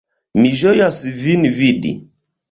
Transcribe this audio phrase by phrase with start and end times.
[0.43, 1.93] Mi ĝojas vin vidi!